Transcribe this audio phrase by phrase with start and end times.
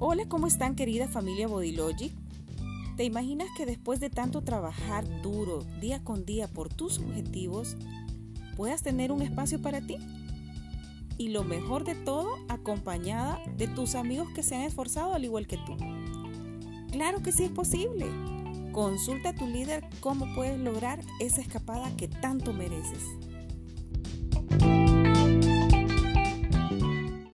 [0.00, 2.12] Hola, ¿cómo están querida familia Bodylogic?
[2.96, 7.76] ¿Te imaginas que después de tanto trabajar duro día con día por tus objetivos,
[8.56, 9.96] puedas tener un espacio para ti?
[11.18, 15.48] Y lo mejor de todo, acompañada de tus amigos que se han esforzado al igual
[15.48, 15.76] que tú.
[16.92, 18.06] Claro que sí es posible.
[18.70, 23.02] Consulta a tu líder cómo puedes lograr esa escapada que tanto mereces.